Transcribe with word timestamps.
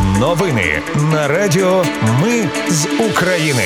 Новини 0.00 0.82
на 1.12 1.28
Радіо 1.28 1.84
Ми 2.22 2.48
з 2.68 2.86
України. 3.10 3.64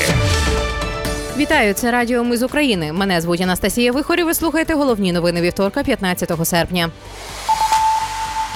Вітаю, 1.37 1.75
це 1.75 1.91
Радіо 1.91 2.25
Ми 2.25 2.37
з 2.37 2.43
України. 2.43 2.93
Мене 2.93 3.21
звуть 3.21 3.41
Анастасія 3.41 3.93
Вихорі. 3.93 4.23
Ви 4.23 4.35
слухаєте 4.35 4.75
головні 4.75 5.13
новини 5.13 5.41
вівторка, 5.41 5.83
15 5.83 6.33
серпня. 6.45 6.91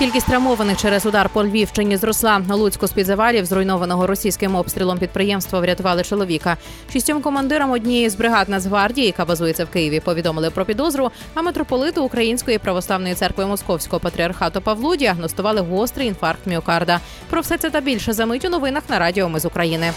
Кількість 0.00 0.26
травмованих 0.26 0.79
через 0.79 1.06
удар 1.06 1.29
по 1.29 1.44
Львівщині 1.44 1.96
зросла. 1.96 2.38
На 2.38 2.54
Луцьку 2.54 2.86
з 2.86 2.93
під 2.93 3.06
завалів, 3.06 3.45
зруйнованого 3.45 4.07
російським 4.07 4.54
обстрілом 4.54 4.98
підприємства, 4.98 5.61
врятували 5.61 6.04
чоловіка. 6.04 6.57
Шістьом 6.93 7.22
командирам 7.22 7.70
однієї 7.70 8.08
з 8.08 8.14
бригад 8.14 8.48
Нацгвардії, 8.48 9.07
яка 9.07 9.25
базується 9.25 9.64
в 9.64 9.68
Києві, 9.68 10.00
повідомили 10.00 10.50
про 10.50 10.64
підозру. 10.64 11.11
А 11.34 11.43
митрополиту 11.43 12.04
Української 12.04 12.58
православної 12.58 13.14
церкви 13.14 13.46
Московського 13.46 14.00
патріархату 14.00 14.61
Павлу 14.61 14.96
діагностували 14.96 15.61
гострий 15.61 16.08
інфаркт 16.08 16.46
міокарда. 16.46 17.00
Про 17.30 17.40
все 17.40 17.58
це 17.58 17.71
та 17.71 17.80
більше 17.80 18.12
за 18.12 18.26
мить 18.26 18.44
у 18.44 18.48
новинах 18.48 18.82
на 18.89 18.98
Радіо 18.98 19.29
Ми 19.29 19.40
з 19.40 19.44
України. 19.44 19.93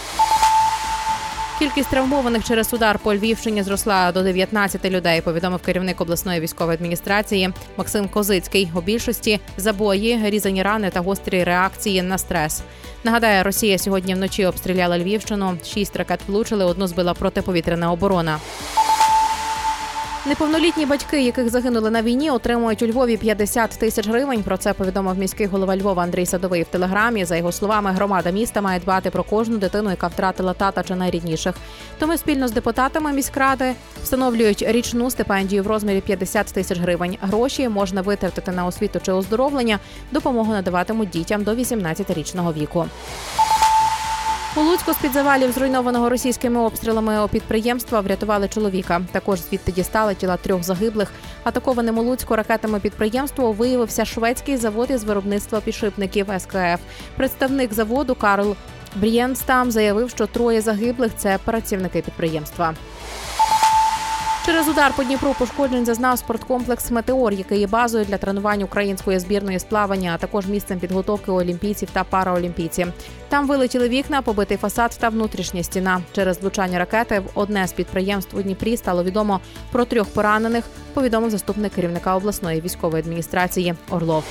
Кількість 1.60 1.90
травмованих 1.90 2.44
через 2.44 2.74
удар 2.74 3.00
по 3.00 3.16
Львівщині 3.16 3.64
зросла 3.64 4.12
до 4.12 4.24
19 4.24 4.86
людей. 4.86 5.22
Повідомив 5.22 5.62
керівник 5.62 6.02
обласної 6.02 6.40
військової 6.40 6.76
адміністрації 6.76 7.50
Максим 7.78 8.08
Козицький. 8.08 8.72
У 8.76 8.82
більшості 8.82 9.40
забої, 9.58 10.20
різані 10.24 10.64
рани 10.64 10.90
та 10.90 11.00
гострі 11.00 11.44
реакції 11.44 12.02
на 12.02 12.18
стрес. 12.18 12.64
Нагадаю, 13.04 13.44
Росія 13.44 13.78
сьогодні 13.78 14.16
вночі 14.16 14.46
обстріляла 14.46 15.00
Львівщину. 15.00 15.58
Шість 15.66 15.96
ракет 15.96 16.20
влучили, 16.28 16.66
одну 16.66 16.88
збила 16.88 17.14
протиповітряна 17.14 17.92
оборона. 17.92 18.40
Неповнолітні 20.26 20.86
батьки, 20.86 21.22
яких 21.22 21.50
загинули 21.50 21.90
на 21.90 22.02
війні, 22.02 22.32
отримують 22.32 22.82
у 22.82 22.88
Львові 22.88 23.18
50 23.18 23.70
тисяч 23.70 24.08
гривень. 24.08 24.44
Про 24.44 24.58
це 24.58 24.74
повідомив 24.74 25.18
міський 25.18 25.46
голова 25.46 25.78
Львова 25.78 26.04
Андрій 26.04 26.26
Садовий 26.26 26.64
в 26.64 26.68
телеграмі. 26.68 27.26
За 27.26 27.36
його 27.36 27.52
словами, 27.52 27.92
громада 27.92 28.32
міста 28.32 28.62
має 28.62 28.80
дбати 28.80 29.10
про 29.10 29.24
кожну 29.24 29.58
дитину, 29.58 29.90
яка 29.90 30.08
втратила 30.08 30.54
тата 30.54 30.84
чи 30.84 30.96
найрідніших. 30.96 31.56
Тому 32.00 32.18
спільно 32.18 32.48
з 32.48 32.52
депутатами 32.52 33.14
міськради 33.14 33.74
встановлюють 34.04 34.64
річну 34.68 35.12
стипендію 35.12 35.64
в 35.64 35.68
розмірі 35.68 36.02
50 36.02 36.48
тисяч 36.48 36.80
гривень. 36.80 37.18
Гроші 37.22 37.70
можна 37.70 38.02
витратити 38.02 38.52
на 38.52 38.66
освіту 38.66 39.00
чи 39.06 39.12
оздоровлення. 39.12 39.80
Допомогу 40.12 40.54
надаватимуть 40.54 41.10
дітям 41.10 41.44
до 41.44 41.52
18-річного 41.52 42.54
віку. 42.54 42.86
У 44.56 44.62
Луцьку 44.62 44.94
з 44.94 44.98
під 44.98 45.14
завалів 45.14 45.52
зруйнованого 45.52 46.10
російськими 46.10 46.60
обстрілами 46.60 47.24
у 47.24 47.28
підприємства 47.28 48.02
врятували 48.02 48.48
чоловіка. 48.48 49.02
Також 49.12 49.40
звідти 49.40 49.72
дістали 49.72 50.16
тіла 50.16 50.38
трьох 50.38 50.64
загиблих. 50.64 51.12
Атакованим 51.44 51.98
у 51.98 52.02
Луцьку 52.04 52.36
ракетами 52.36 52.80
підприємства 52.80 53.52
виявився 53.52 54.06
шведський 54.06 54.58
завод 54.58 54.92
із 54.92 55.04
виробництва 55.04 55.62
підшипників 55.62 56.28
СКФ. 56.40 56.80
Представник 57.18 57.74
заводу 57.74 58.16
Карл 58.16 58.56
Брієнстам 58.96 59.72
заявив, 59.72 60.10
що 60.10 60.28
троє 60.28 60.62
загиблих 60.62 61.12
це 61.18 61.40
працівники 61.46 62.02
підприємства. 62.02 62.74
Через 64.46 64.68
удар 64.68 64.94
по 64.94 65.04
Дніпру 65.04 65.36
пошкоджень 65.40 65.86
зазнав 65.86 66.20
спорткомплекс 66.20 66.92
Метеор, 66.92 67.34
який 67.34 67.60
є 67.60 67.68
базою 67.68 68.06
для 68.06 68.18
тренувань 68.18 68.64
української 68.64 69.20
збірної 69.20 69.60
з 69.60 69.64
плавання, 69.64 70.12
а 70.16 70.18
також 70.18 70.46
місцем 70.48 70.80
підготовки 70.80 71.32
олімпійців 71.32 71.90
та 71.94 72.04
параолімпійців. 72.04 72.88
Там 73.30 73.48
вилетіли 73.48 73.90
вікна, 73.90 74.22
побитий 74.22 74.58
фасад 74.58 74.98
та 75.00 75.10
внутрішня 75.10 75.64
стіна. 75.64 76.02
Через 76.12 76.42
влучання 76.42 76.80
ракети 76.80 77.20
в 77.20 77.26
одне 77.34 77.68
з 77.68 77.74
підприємств 77.74 78.38
у 78.38 78.42
Дніпрі 78.42 78.78
стало 78.78 79.04
відомо 79.04 79.40
про 79.72 79.86
трьох 79.86 80.08
поранених. 80.08 80.64
Повідомив 80.94 81.30
заступник 81.30 81.74
керівника 81.74 82.16
обласної 82.16 82.62
військової 82.62 83.04
адміністрації 83.04 83.74
Орлов. 83.90 84.24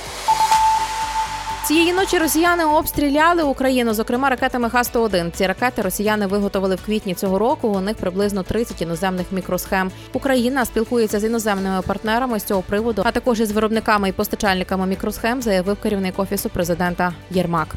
Цієї 1.67 1.93
ночі 1.93 2.17
росіяни 2.17 2.65
обстріляли 2.65 3.43
Україну, 3.43 3.93
зокрема 3.93 4.29
ракетами 4.29 4.69
Х-101. 4.69 5.31
Ці 5.31 5.47
ракети 5.47 5.81
росіяни 5.81 6.27
виготовили 6.27 6.75
в 6.75 6.85
квітні 6.85 7.13
цього 7.13 7.39
року. 7.39 7.67
У 7.67 7.79
них 7.79 7.97
приблизно 7.97 8.43
30 8.43 8.81
іноземних 8.81 9.31
мікросхем. 9.31 9.91
Україна 10.13 10.65
спілкується 10.65 11.19
з 11.19 11.23
іноземними 11.23 11.81
партнерами 11.81 12.39
з 12.39 12.43
цього 12.43 12.61
приводу, 12.61 13.01
а 13.05 13.11
також 13.11 13.39
із 13.39 13.51
виробниками 13.51 14.09
і 14.09 14.11
постачальниками 14.11 14.87
мікросхем, 14.87 15.41
заявив 15.41 15.77
керівник 15.81 16.19
офісу 16.19 16.49
президента 16.49 17.13
Єрмак. 17.31 17.75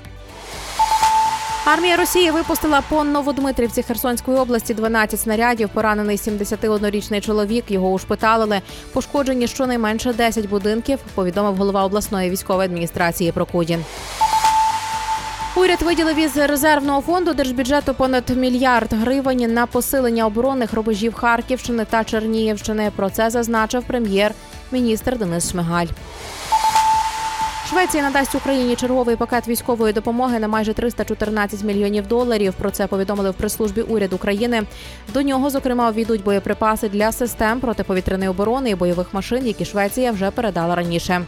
Армія 1.67 1.97
Росії 1.97 2.31
випустила 2.31 2.83
по 2.89 3.05
Новодмитрівці 3.05 3.83
Херсонської 3.83 4.39
області 4.39 4.75
12 4.75 5.21
снарядів. 5.21 5.69
Поранений 5.69 6.17
71-річний 6.17 7.21
чоловік. 7.21 7.65
Його 7.69 7.93
ушпиталили. 7.93 8.61
Пошкоджені 8.93 9.47
щонайменше 9.47 10.13
10 10.13 10.49
будинків. 10.49 10.99
Повідомив 11.15 11.57
голова 11.57 11.85
обласної 11.85 12.31
військової 12.31 12.67
адміністрації 12.67 13.33
Прокудін. 13.33 13.85
Уряд 15.57 15.83
виділив 15.83 16.19
із 16.19 16.37
резервного 16.37 17.01
фонду 17.01 17.35
держбюджету 17.35 17.95
понад 17.95 18.31
мільярд 18.31 18.93
гривень 18.93 19.55
на 19.55 19.67
посилення 19.67 20.27
оборонних 20.27 20.73
рубежів 20.73 21.15
Харківщини 21.15 21.87
та 21.91 22.05
Чернігівщини. 22.05 22.93
Про 22.97 23.11
це 23.11 23.31
зазначив 23.31 23.85
прем'єр-міністр 23.85 25.19
Денис 25.19 25.51
Шмигаль. 25.51 25.87
Швеція 27.71 28.03
надасть 28.03 28.35
Україні 28.35 28.77
черговий 28.77 29.17
пакет 29.17 29.49
військової 29.49 29.93
допомоги 29.93 30.39
на 30.39 30.49
майже 30.49 30.75
314 30.75 31.65
мільйонів 31.65 32.07
доларів. 32.07 32.55
Про 32.59 32.71
це 32.71 32.87
повідомили 32.87 33.31
в 33.31 33.35
прес-службі 33.35 33.83
уряду 33.83 34.17
України. 34.17 34.63
До 35.15 35.23
нього 35.23 35.51
зокрема 35.51 35.91
увійдуть 35.91 36.25
боєприпаси 36.25 36.89
для 36.89 37.13
систем 37.13 37.61
протиповітряної 37.61 38.31
оборони 38.31 38.71
і 38.71 38.75
бойових 38.75 39.15
машин, 39.15 39.47
які 39.47 39.65
Швеція 39.65 40.13
вже 40.13 40.31
передала 40.31 40.75
раніше. 40.75 41.25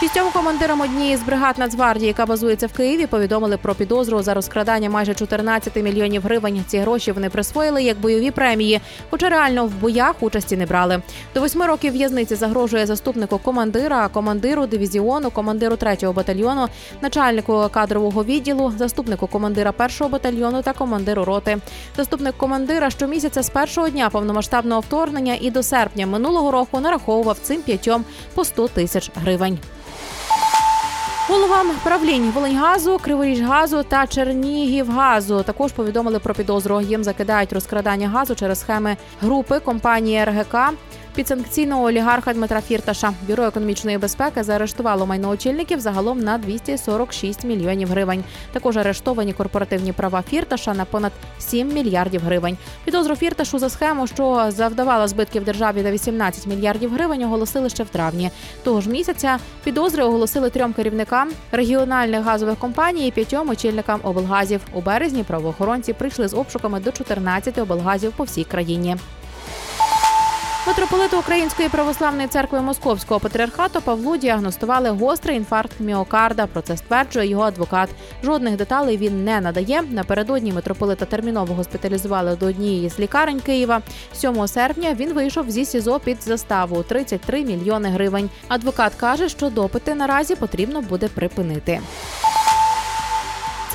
Шістьом 0.00 0.30
командирам 0.32 0.80
однієї 0.80 1.16
з 1.16 1.22
бригад 1.22 1.58
Нацгвардії, 1.58 2.06
яка 2.06 2.26
базується 2.26 2.66
в 2.66 2.72
Києві, 2.72 3.06
повідомили 3.06 3.56
про 3.56 3.74
підозру 3.74 4.22
за 4.22 4.34
розкрадання 4.34 4.90
майже 4.90 5.14
14 5.14 5.76
мільйонів 5.76 6.22
гривень. 6.22 6.64
Ці 6.66 6.78
гроші 6.78 7.12
вони 7.12 7.30
присвоїли 7.30 7.82
як 7.82 8.00
бойові 8.00 8.30
премії, 8.30 8.80
хоча 9.10 9.28
реально 9.28 9.66
в 9.66 9.70
боях 9.70 10.14
участі 10.20 10.56
не 10.56 10.66
брали. 10.66 11.02
До 11.34 11.40
восьми 11.40 11.66
років 11.66 11.92
в'язниці 11.92 12.34
загрожує 12.34 12.86
заступнику 12.86 13.38
командира, 13.38 14.08
командиру 14.08 14.66
дивізіону, 14.66 15.30
командиру 15.30 15.76
третього 15.76 16.12
батальйону, 16.12 16.68
начальнику 17.02 17.68
кадрового 17.70 18.24
відділу, 18.24 18.72
заступнику 18.78 19.26
командира 19.26 19.72
першого 19.72 20.10
батальйону 20.10 20.62
та 20.62 20.72
командиру 20.72 21.24
роти. 21.24 21.58
Заступник 21.96 22.36
командира 22.36 22.90
щомісяця 22.90 23.42
з 23.42 23.50
першого 23.50 23.88
дня 23.88 24.10
повномасштабного 24.10 24.80
вторгнення 24.80 25.36
і 25.40 25.50
до 25.50 25.62
серпня 25.62 26.06
минулого 26.06 26.50
року 26.50 26.80
нараховував 26.80 27.38
цим 27.42 27.62
п'ятьом 27.62 28.04
по 28.34 28.44
100 28.44 28.68
тисяч 28.68 29.10
гривень. 29.14 29.58
Головам 31.28 31.70
правлінь 31.84 32.30
Волиньгазу, 32.30 32.98
Криворіжгазу 32.98 33.82
та 33.82 34.06
Чернігівгазу 34.06 35.42
також 35.42 35.72
повідомили 35.72 36.18
про 36.18 36.34
підозру. 36.34 36.80
Їм 36.80 37.04
закидають 37.04 37.52
розкрадання 37.52 38.08
газу 38.08 38.34
через 38.34 38.60
схеми 38.60 38.96
групи 39.20 39.60
компанії 39.60 40.24
РГК 40.24 40.56
підсанкційного 41.16 41.84
олігарха 41.84 42.32
Дмитра 42.32 42.60
Фірташа. 42.60 43.12
Бюро 43.28 43.44
економічної 43.44 43.98
безпеки 43.98 44.42
заарештувало 44.42 45.06
майно 45.06 45.28
очільників 45.28 45.80
загалом 45.80 46.20
на 46.20 46.38
246 46.38 47.44
мільйонів 47.44 47.88
гривень. 47.88 48.24
Також 48.52 48.76
арештовані 48.76 49.32
корпоративні 49.32 49.92
права 49.92 50.22
Фірташа 50.22 50.74
на 50.74 50.84
понад 50.84 51.12
7 51.38 51.68
мільярдів 51.68 52.20
гривень. 52.20 52.56
Підозру 52.84 53.16
Фірташу 53.16 53.58
за 53.58 53.70
схему, 53.70 54.06
що 54.06 54.46
завдавала 54.48 55.08
збитків 55.08 55.44
державі 55.44 55.82
на 55.82 55.92
18 55.92 56.46
мільярдів 56.46 56.92
гривень, 56.92 57.24
оголосили 57.24 57.68
ще 57.68 57.82
в 57.82 57.88
травні. 57.88 58.30
Того 58.62 58.80
ж 58.80 58.90
місяця 58.90 59.38
підозри 59.64 60.04
оголосили 60.04 60.50
трьом 60.50 60.72
керівникам 60.72 61.30
регіональних 61.52 62.24
газових 62.24 62.58
компаній 62.58 63.08
і 63.08 63.10
п'ятьом 63.10 63.50
очільникам 63.50 64.00
облгазів. 64.02 64.60
У 64.72 64.80
березні 64.80 65.22
правоохоронці 65.22 65.92
прийшли 65.92 66.28
з 66.28 66.34
обшуками 66.34 66.80
до 66.80 66.92
14 66.92 67.58
облгазів 67.58 68.12
по 68.12 68.24
всій 68.24 68.44
країні. 68.44 68.96
Митрополиту 70.66 71.18
Української 71.18 71.68
православної 71.68 72.28
церкви 72.28 72.60
Московського 72.60 73.20
патріархату 73.20 73.80
Павлу 73.80 74.16
діагностували 74.16 74.90
гострий 74.90 75.36
інфаркт 75.36 75.80
міокарда. 75.80 76.46
Про 76.46 76.62
це 76.62 76.76
стверджує 76.76 77.28
його 77.28 77.42
адвокат. 77.42 77.88
Жодних 78.24 78.56
деталей 78.56 78.96
він 78.96 79.24
не 79.24 79.40
надає. 79.40 79.82
Напередодні 79.82 80.52
митрополита 80.52 81.04
терміново 81.04 81.54
госпіталізували 81.54 82.36
до 82.36 82.46
однієї 82.46 82.90
з 82.90 82.98
лікарень 82.98 83.40
Києва. 83.40 83.82
7 84.12 84.48
серпня 84.48 84.94
він 84.94 85.12
вийшов 85.12 85.50
зі 85.50 85.64
СІЗО 85.64 86.00
під 86.00 86.22
заставу 86.22 86.82
33 86.82 87.44
мільйони 87.44 87.88
гривень. 87.88 88.30
Адвокат 88.48 88.94
каже, 88.94 89.28
що 89.28 89.50
допити 89.50 89.94
наразі 89.94 90.34
потрібно 90.34 90.82
буде 90.82 91.08
припинити. 91.08 91.80